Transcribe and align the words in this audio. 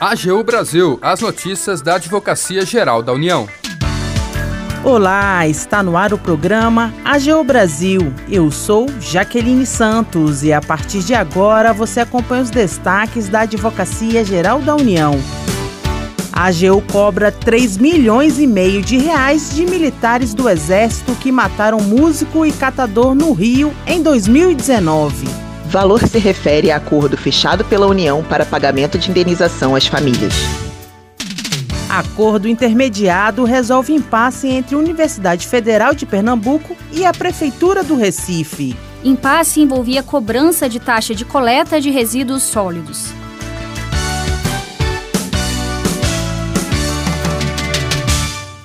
AGU 0.00 0.44
Brasil, 0.44 0.96
as 1.02 1.20
notícias 1.20 1.82
da 1.82 1.96
Advocacia 1.96 2.64
Geral 2.64 3.02
da 3.02 3.12
União. 3.12 3.48
Olá, 4.84 5.44
está 5.48 5.82
no 5.82 5.96
ar 5.96 6.14
o 6.14 6.18
programa 6.18 6.94
AGU 7.04 7.42
Brasil. 7.42 8.14
Eu 8.30 8.48
sou 8.52 8.86
Jaqueline 9.00 9.66
Santos 9.66 10.44
e 10.44 10.52
a 10.52 10.60
partir 10.60 11.00
de 11.00 11.14
agora 11.14 11.72
você 11.72 11.98
acompanha 11.98 12.44
os 12.44 12.50
destaques 12.50 13.28
da 13.28 13.40
Advocacia 13.40 14.24
Geral 14.24 14.60
da 14.60 14.76
União. 14.76 15.14
A 16.32 16.46
AGU 16.46 16.80
cobra 16.92 17.32
3 17.32 17.76
milhões 17.76 18.38
e 18.38 18.46
meio 18.46 18.80
de 18.80 18.98
reais 18.98 19.52
de 19.52 19.66
militares 19.66 20.32
do 20.32 20.48
Exército 20.48 21.12
que 21.16 21.32
mataram 21.32 21.80
músico 21.80 22.46
e 22.46 22.52
catador 22.52 23.16
no 23.16 23.32
Rio 23.32 23.74
em 23.84 24.00
2019. 24.00 25.47
Valor 25.68 26.08
se 26.08 26.18
refere 26.18 26.70
a 26.70 26.76
acordo 26.76 27.14
fechado 27.14 27.62
pela 27.62 27.86
União 27.86 28.24
para 28.24 28.46
pagamento 28.46 28.96
de 28.96 29.10
indenização 29.10 29.76
às 29.76 29.86
famílias. 29.86 30.32
Acordo 31.90 32.48
intermediado 32.48 33.44
resolve 33.44 33.92
impasse 33.92 34.48
entre 34.48 34.74
a 34.74 34.78
Universidade 34.78 35.46
Federal 35.46 35.94
de 35.94 36.06
Pernambuco 36.06 36.74
e 36.90 37.04
a 37.04 37.12
Prefeitura 37.12 37.84
do 37.84 37.96
Recife. 37.96 38.74
Impasse 39.04 39.60
envolvia 39.60 40.02
cobrança 40.02 40.70
de 40.70 40.80
taxa 40.80 41.14
de 41.14 41.26
coleta 41.26 41.78
de 41.78 41.90
resíduos 41.90 42.44
sólidos. 42.44 43.12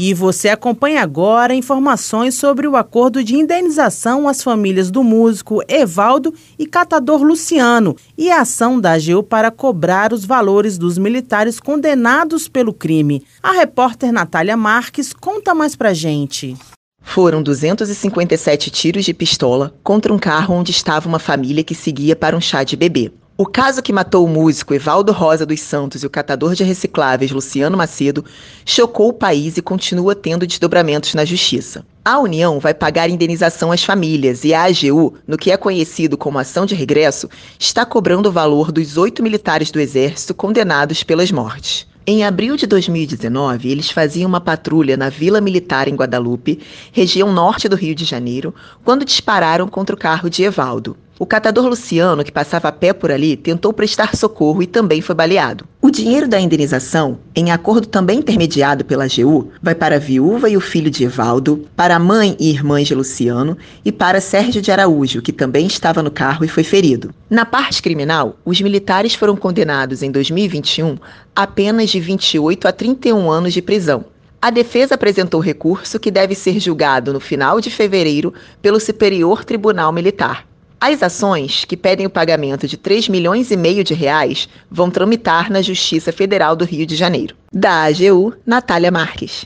E 0.00 0.14
você 0.14 0.48
acompanha 0.48 1.02
agora 1.02 1.52
informações 1.52 2.36
sobre 2.36 2.68
o 2.68 2.76
acordo 2.76 3.24
de 3.24 3.34
indenização 3.34 4.28
às 4.28 4.44
famílias 4.44 4.92
do 4.92 5.02
músico 5.02 5.60
Evaldo 5.66 6.32
e 6.56 6.66
catador 6.66 7.20
Luciano 7.20 7.96
e 8.16 8.30
a 8.30 8.42
ação 8.42 8.80
da 8.80 8.92
AGU 8.92 9.24
para 9.24 9.50
cobrar 9.50 10.12
os 10.12 10.24
valores 10.24 10.78
dos 10.78 10.98
militares 10.98 11.58
condenados 11.58 12.46
pelo 12.46 12.72
crime. 12.72 13.24
A 13.42 13.50
repórter 13.50 14.12
Natália 14.12 14.56
Marques 14.56 15.12
conta 15.12 15.52
mais 15.52 15.74
pra 15.74 15.92
gente. 15.92 16.56
Foram 17.02 17.42
257 17.42 18.70
tiros 18.70 19.04
de 19.04 19.12
pistola 19.12 19.74
contra 19.82 20.14
um 20.14 20.18
carro 20.18 20.54
onde 20.54 20.70
estava 20.70 21.08
uma 21.08 21.18
família 21.18 21.64
que 21.64 21.74
seguia 21.74 22.14
para 22.14 22.36
um 22.36 22.40
chá 22.40 22.62
de 22.62 22.76
bebê. 22.76 23.10
O 23.40 23.46
caso 23.46 23.80
que 23.80 23.92
matou 23.92 24.26
o 24.26 24.28
músico 24.28 24.74
Evaldo 24.74 25.12
Rosa 25.12 25.46
dos 25.46 25.60
Santos 25.60 26.02
e 26.02 26.06
o 26.06 26.10
catador 26.10 26.56
de 26.56 26.64
recicláveis 26.64 27.30
Luciano 27.30 27.76
Macedo 27.76 28.24
chocou 28.66 29.10
o 29.10 29.12
país 29.12 29.56
e 29.56 29.62
continua 29.62 30.16
tendo 30.16 30.44
desdobramentos 30.44 31.14
na 31.14 31.24
justiça. 31.24 31.86
A 32.04 32.18
União 32.18 32.58
vai 32.58 32.74
pagar 32.74 33.08
indenização 33.08 33.70
às 33.70 33.84
famílias 33.84 34.42
e 34.42 34.52
a 34.52 34.64
AGU, 34.64 35.14
no 35.24 35.38
que 35.38 35.52
é 35.52 35.56
conhecido 35.56 36.18
como 36.18 36.36
ação 36.36 36.66
de 36.66 36.74
regresso, 36.74 37.28
está 37.56 37.86
cobrando 37.86 38.28
o 38.28 38.32
valor 38.32 38.72
dos 38.72 38.96
oito 38.96 39.22
militares 39.22 39.70
do 39.70 39.78
Exército 39.78 40.34
condenados 40.34 41.04
pelas 41.04 41.30
mortes. 41.30 41.86
Em 42.10 42.24
abril 42.24 42.56
de 42.56 42.66
2019, 42.66 43.70
eles 43.70 43.90
faziam 43.90 44.28
uma 44.28 44.40
patrulha 44.40 44.96
na 44.96 45.10
Vila 45.10 45.40
Militar 45.40 45.86
em 45.86 45.94
Guadalupe, 45.94 46.58
região 46.90 47.32
norte 47.32 47.68
do 47.68 47.76
Rio 47.76 47.94
de 47.94 48.04
Janeiro, 48.04 48.52
quando 48.82 49.04
dispararam 49.04 49.68
contra 49.68 49.94
o 49.94 49.98
carro 49.98 50.28
de 50.28 50.42
Evaldo. 50.42 50.96
O 51.20 51.26
catador 51.26 51.66
Luciano, 51.66 52.22
que 52.22 52.30
passava 52.30 52.68
a 52.68 52.72
pé 52.72 52.92
por 52.92 53.10
ali, 53.10 53.36
tentou 53.36 53.72
prestar 53.72 54.14
socorro 54.14 54.62
e 54.62 54.68
também 54.68 55.00
foi 55.00 55.16
baleado. 55.16 55.64
O 55.82 55.90
dinheiro 55.90 56.28
da 56.28 56.38
indenização, 56.38 57.18
em 57.34 57.50
acordo 57.50 57.88
também 57.88 58.20
intermediado 58.20 58.84
pela 58.84 59.04
AGU, 59.04 59.50
vai 59.60 59.74
para 59.74 59.96
a 59.96 59.98
viúva 59.98 60.48
e 60.48 60.56
o 60.56 60.60
filho 60.60 60.88
de 60.88 61.02
Evaldo, 61.02 61.66
para 61.74 61.96
a 61.96 61.98
mãe 61.98 62.36
e 62.38 62.50
irmãs 62.50 62.86
de 62.86 62.94
Luciano 62.94 63.58
e 63.84 63.90
para 63.90 64.20
Sérgio 64.20 64.62
de 64.62 64.70
Araújo, 64.70 65.20
que 65.20 65.32
também 65.32 65.66
estava 65.66 66.04
no 66.04 66.10
carro 66.10 66.44
e 66.44 66.48
foi 66.48 66.62
ferido. 66.62 67.12
Na 67.28 67.44
parte 67.44 67.82
criminal, 67.82 68.36
os 68.44 68.60
militares 68.60 69.16
foram 69.16 69.34
condenados 69.34 70.04
em 70.04 70.12
2021 70.12 70.98
a 71.34 71.48
penas 71.48 71.90
de 71.90 71.98
28 71.98 72.68
a 72.68 72.72
31 72.72 73.28
anos 73.28 73.52
de 73.52 73.60
prisão. 73.60 74.04
A 74.40 74.50
defesa 74.50 74.94
apresentou 74.94 75.40
recurso 75.40 75.98
que 75.98 76.12
deve 76.12 76.36
ser 76.36 76.60
julgado 76.60 77.12
no 77.12 77.18
final 77.18 77.60
de 77.60 77.72
fevereiro 77.72 78.32
pelo 78.62 78.78
Superior 78.78 79.44
Tribunal 79.44 79.92
Militar. 79.92 80.47
As 80.80 81.02
ações, 81.02 81.64
que 81.64 81.76
pedem 81.76 82.06
o 82.06 82.10
pagamento 82.10 82.68
de 82.68 82.76
3 82.76 83.08
milhões 83.08 83.50
e 83.50 83.56
meio 83.56 83.82
de 83.82 83.94
reais, 83.94 84.48
vão 84.70 84.88
tramitar 84.88 85.50
na 85.50 85.60
Justiça 85.60 86.12
Federal 86.12 86.54
do 86.54 86.64
Rio 86.64 86.86
de 86.86 86.94
Janeiro. 86.94 87.34
Da 87.52 87.82
AGU, 87.82 88.34
Natália 88.46 88.90
Marques. 88.90 89.44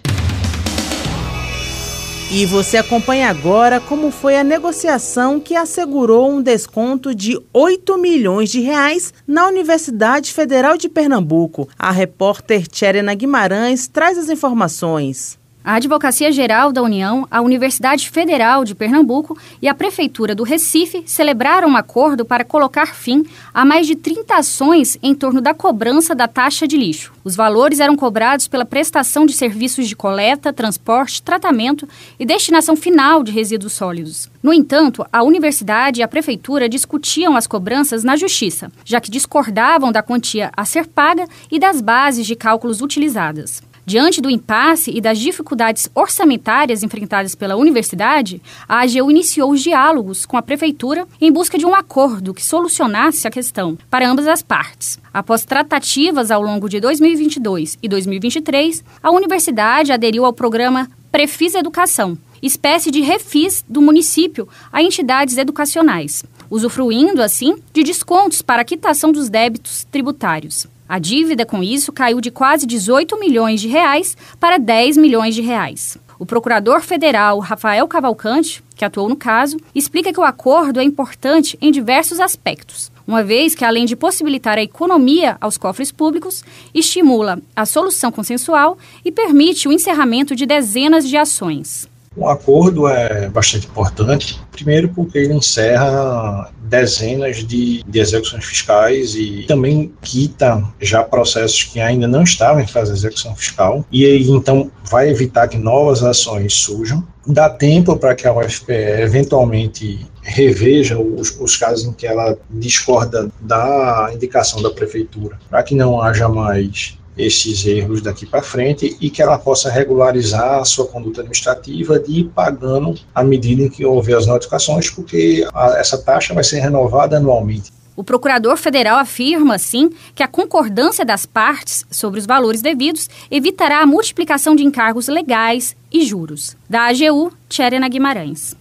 E 2.30 2.44
você 2.44 2.76
acompanha 2.76 3.30
agora 3.30 3.80
como 3.80 4.10
foi 4.10 4.36
a 4.36 4.44
negociação 4.44 5.40
que 5.40 5.56
assegurou 5.56 6.30
um 6.30 6.42
desconto 6.42 7.14
de 7.14 7.38
8 7.52 7.96
milhões 7.98 8.50
de 8.50 8.60
reais 8.60 9.12
na 9.26 9.46
Universidade 9.46 10.32
Federal 10.32 10.76
de 10.76 10.88
Pernambuco. 10.88 11.66
A 11.78 11.90
repórter 11.90 12.66
Tcherena 12.66 13.14
Guimarães 13.14 13.88
traz 13.88 14.18
as 14.18 14.28
informações. 14.28 15.38
A 15.64 15.74
Advocacia 15.74 16.32
Geral 16.32 16.72
da 16.72 16.82
União, 16.82 17.24
a 17.30 17.40
Universidade 17.40 18.10
Federal 18.10 18.64
de 18.64 18.74
Pernambuco 18.74 19.38
e 19.60 19.68
a 19.68 19.74
Prefeitura 19.74 20.34
do 20.34 20.42
Recife 20.42 21.04
celebraram 21.06 21.68
um 21.68 21.76
acordo 21.76 22.24
para 22.24 22.44
colocar 22.44 22.96
fim 22.96 23.24
a 23.54 23.64
mais 23.64 23.86
de 23.86 23.94
30 23.94 24.34
ações 24.34 24.98
em 25.00 25.14
torno 25.14 25.40
da 25.40 25.54
cobrança 25.54 26.16
da 26.16 26.26
taxa 26.26 26.66
de 26.66 26.76
lixo. 26.76 27.12
Os 27.22 27.36
valores 27.36 27.78
eram 27.78 27.94
cobrados 27.94 28.48
pela 28.48 28.64
prestação 28.64 29.24
de 29.24 29.34
serviços 29.34 29.86
de 29.86 29.94
coleta, 29.94 30.52
transporte, 30.52 31.22
tratamento 31.22 31.88
e 32.18 32.26
destinação 32.26 32.74
final 32.74 33.22
de 33.22 33.30
resíduos 33.30 33.72
sólidos. 33.72 34.28
No 34.42 34.52
entanto, 34.52 35.06
a 35.12 35.22
universidade 35.22 36.00
e 36.00 36.02
a 36.02 36.08
prefeitura 36.08 36.68
discutiam 36.68 37.36
as 37.36 37.46
cobranças 37.46 38.02
na 38.02 38.16
justiça, 38.16 38.72
já 38.84 39.00
que 39.00 39.12
discordavam 39.12 39.92
da 39.92 40.02
quantia 40.02 40.50
a 40.56 40.64
ser 40.64 40.88
paga 40.88 41.28
e 41.52 41.60
das 41.60 41.80
bases 41.80 42.26
de 42.26 42.34
cálculos 42.34 42.80
utilizadas. 42.80 43.62
Diante 43.84 44.20
do 44.20 44.30
impasse 44.30 44.92
e 44.94 45.00
das 45.00 45.18
dificuldades 45.18 45.90
orçamentárias 45.92 46.84
enfrentadas 46.84 47.34
pela 47.34 47.56
universidade, 47.56 48.40
a 48.68 48.82
AGU 48.82 49.10
iniciou 49.10 49.50
os 49.50 49.60
diálogos 49.60 50.24
com 50.24 50.36
a 50.36 50.42
prefeitura 50.42 51.04
em 51.20 51.32
busca 51.32 51.58
de 51.58 51.66
um 51.66 51.74
acordo 51.74 52.32
que 52.32 52.44
solucionasse 52.44 53.26
a 53.26 53.30
questão 53.30 53.76
para 53.90 54.08
ambas 54.08 54.28
as 54.28 54.40
partes. 54.40 55.00
Após 55.12 55.44
tratativas 55.44 56.30
ao 56.30 56.40
longo 56.40 56.68
de 56.68 56.78
2022 56.78 57.76
e 57.82 57.88
2023, 57.88 58.84
a 59.02 59.10
universidade 59.10 59.90
aderiu 59.90 60.24
ao 60.24 60.32
programa 60.32 60.88
Prefis 61.10 61.56
Educação, 61.56 62.16
espécie 62.40 62.90
de 62.90 63.00
refis 63.00 63.64
do 63.68 63.82
município 63.82 64.48
a 64.72 64.80
entidades 64.80 65.36
educacionais, 65.38 66.24
usufruindo, 66.48 67.20
assim, 67.20 67.56
de 67.72 67.82
descontos 67.82 68.42
para 68.42 68.62
a 68.62 68.64
quitação 68.64 69.10
dos 69.10 69.28
débitos 69.28 69.84
tributários. 69.90 70.68
A 70.92 70.98
dívida 70.98 71.46
com 71.46 71.62
isso 71.62 71.90
caiu 71.90 72.20
de 72.20 72.30
quase 72.30 72.66
18 72.66 73.18
milhões 73.18 73.62
de 73.62 73.66
reais 73.66 74.14
para 74.38 74.58
10 74.58 74.98
milhões 74.98 75.34
de 75.34 75.40
reais. 75.40 75.96
O 76.18 76.26
procurador 76.26 76.82
federal 76.82 77.38
Rafael 77.38 77.88
Cavalcante, 77.88 78.62
que 78.76 78.84
atuou 78.84 79.08
no 79.08 79.16
caso, 79.16 79.56
explica 79.74 80.12
que 80.12 80.20
o 80.20 80.22
acordo 80.22 80.80
é 80.80 80.84
importante 80.84 81.56
em 81.62 81.72
diversos 81.72 82.20
aspectos, 82.20 82.92
uma 83.06 83.24
vez 83.24 83.54
que, 83.54 83.64
além 83.64 83.86
de 83.86 83.96
possibilitar 83.96 84.58
a 84.58 84.62
economia 84.62 85.38
aos 85.40 85.56
cofres 85.56 85.90
públicos, 85.90 86.44
estimula 86.74 87.40
a 87.56 87.64
solução 87.64 88.12
consensual 88.12 88.76
e 89.02 89.10
permite 89.10 89.66
o 89.66 89.72
encerramento 89.72 90.36
de 90.36 90.44
dezenas 90.44 91.08
de 91.08 91.16
ações. 91.16 91.88
O 92.16 92.28
acordo 92.28 92.86
é 92.88 93.28
bastante 93.28 93.66
importante, 93.66 94.38
primeiro 94.50 94.88
porque 94.90 95.18
ele 95.18 95.32
encerra 95.32 96.50
dezenas 96.62 97.38
de, 97.38 97.82
de 97.82 97.98
execuções 97.98 98.44
fiscais 98.44 99.14
e 99.14 99.44
também 99.46 99.92
quita 100.02 100.62
já 100.80 101.02
processos 101.02 101.64
que 101.64 101.80
ainda 101.80 102.06
não 102.06 102.22
estavam 102.22 102.62
em 102.62 102.66
fase 102.66 102.92
de 102.92 102.98
execução 102.98 103.34
fiscal, 103.34 103.84
e 103.90 104.04
aí 104.04 104.28
então 104.30 104.70
vai 104.90 105.08
evitar 105.08 105.48
que 105.48 105.56
novas 105.56 106.02
ações 106.02 106.52
surjam. 106.54 107.06
Dá 107.26 107.48
tempo 107.48 107.96
para 107.96 108.14
que 108.14 108.26
a 108.26 108.34
UFPE 108.34 108.72
eventualmente 108.72 110.06
reveja 110.22 110.98
os, 110.98 111.38
os, 111.40 111.56
casos 111.56 111.84
em 111.84 111.92
que 111.92 112.06
ela 112.06 112.36
discorda 112.50 113.30
da 113.40 114.10
indicação 114.12 114.60
da 114.60 114.70
prefeitura, 114.70 115.38
para 115.48 115.62
que 115.62 115.74
não 115.74 116.00
haja 116.00 116.28
mais 116.28 116.98
esses 117.16 117.64
erros 117.66 118.00
daqui 118.00 118.26
para 118.26 118.42
frente 118.42 118.96
e 119.00 119.10
que 119.10 119.22
ela 119.22 119.38
possa 119.38 119.70
regularizar 119.70 120.60
a 120.60 120.64
sua 120.64 120.86
conduta 120.86 121.20
administrativa 121.20 121.98
de 121.98 122.20
ir 122.20 122.24
pagando 122.34 122.94
à 123.14 123.22
medida 123.22 123.62
em 123.62 123.68
que 123.68 123.84
houver 123.84 124.16
as 124.16 124.26
notificações, 124.26 124.90
porque 124.90 125.46
a, 125.52 125.78
essa 125.78 125.98
taxa 125.98 126.34
vai 126.34 126.44
ser 126.44 126.60
renovada 126.60 127.16
anualmente. 127.16 127.70
O 127.94 128.02
procurador 128.02 128.56
federal 128.56 128.98
afirma, 128.98 129.56
assim, 129.56 129.90
que 130.14 130.22
a 130.22 130.28
concordância 130.28 131.04
das 131.04 131.26
partes 131.26 131.84
sobre 131.90 132.18
os 132.18 132.24
valores 132.24 132.62
devidos 132.62 133.08
evitará 133.30 133.80
a 133.82 133.86
multiplicação 133.86 134.56
de 134.56 134.64
encargos 134.64 135.08
legais 135.08 135.76
e 135.92 136.02
juros. 136.02 136.56
Da 136.70 136.86
AGU, 136.86 137.30
Tcherena 137.50 137.88
Guimarães. 137.88 138.56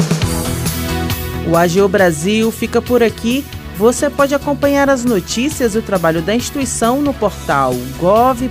O 1.49 1.55
AGU 1.55 1.87
Brasil 1.87 2.51
fica 2.51 2.81
por 2.81 3.01
aqui. 3.01 3.43
Você 3.81 4.09
pode 4.11 4.35
acompanhar 4.35 4.89
as 4.91 5.03
notícias 5.03 5.73
e 5.73 5.79
o 5.79 5.81
trabalho 5.81 6.21
da 6.21 6.35
instituição 6.35 7.01
no 7.01 7.15
portal 7.15 7.73
gov.br/agu 7.97 8.47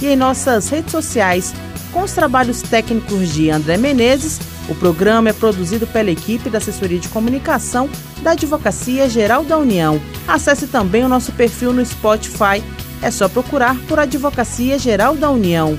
e 0.00 0.06
em 0.06 0.16
nossas 0.16 0.70
redes 0.70 0.90
sociais, 0.90 1.52
com 1.92 2.04
os 2.04 2.12
trabalhos 2.12 2.62
técnicos 2.62 3.34
de 3.34 3.50
André 3.50 3.76
Menezes 3.76 4.40
O 4.66 4.74
programa 4.74 5.28
é 5.28 5.34
produzido 5.34 5.86
pela 5.86 6.10
equipe 6.10 6.48
da 6.48 6.56
Assessoria 6.56 6.98
de 6.98 7.10
Comunicação 7.10 7.90
da 8.22 8.30
Advocacia 8.30 9.10
Geral 9.10 9.44
da 9.44 9.58
União. 9.58 10.00
Acesse 10.26 10.66
também 10.66 11.04
o 11.04 11.08
nosso 11.08 11.30
perfil 11.32 11.74
no 11.74 11.84
Spotify. 11.84 12.64
É 13.02 13.10
só 13.10 13.28
procurar 13.28 13.76
por 13.86 13.98
Advocacia 13.98 14.78
Geral 14.78 15.16
da 15.16 15.28
União. 15.28 15.78